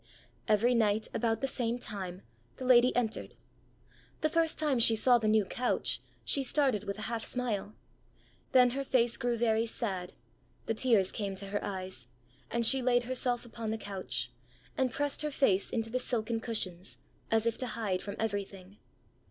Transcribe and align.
Every 0.47 0.73
night, 0.73 1.09
about 1.13 1.41
the 1.41 1.47
same 1.47 1.77
time, 1.77 2.23
the 2.57 2.65
lady 2.65 2.91
entered. 2.95 3.35
The 4.21 4.29
first 4.29 4.57
time 4.57 4.79
she 4.79 4.95
saw 4.95 5.19
the 5.19 5.27
new 5.27 5.45
couch, 5.45 6.01
she 6.25 6.41
started 6.41 6.85
with 6.85 6.97
a 6.97 7.03
half 7.03 7.23
smile; 7.23 7.75
then 8.51 8.71
her 8.71 8.83
face 8.83 9.15
grew 9.15 9.37
very 9.37 9.67
sad, 9.67 10.13
the 10.65 10.73
tears 10.73 11.11
came 11.11 11.35
to 11.35 11.49
her 11.49 11.63
eyes, 11.63 12.07
and 12.49 12.65
she 12.65 12.81
laid 12.81 13.03
herself 13.03 13.45
upon 13.45 13.69
the 13.69 13.77
couch, 13.77 14.31
and 14.75 14.91
pressed 14.91 15.21
her 15.21 15.29
face 15.29 15.69
into 15.69 15.91
the 15.91 15.99
silken 15.99 16.39
cushions, 16.39 16.97
as 17.29 17.45
if 17.45 17.55
to 17.59 17.67
hide 17.67 18.01
from 18.01 18.15
everything. 18.17 18.77